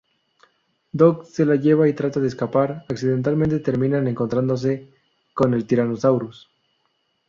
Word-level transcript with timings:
Doc 1.01 1.25
se 1.27 1.45
la 1.45 1.57
lleva 1.57 1.87
y 1.87 1.93
trata 1.93 2.19
de 2.19 2.25
escapar, 2.27 2.85
accidentalmente 2.89 3.59
terminan 3.59 4.07
encontrándose 4.07 4.91
con 5.35 5.53
el 5.53 5.67
Tyrannosaurus. 5.67 6.49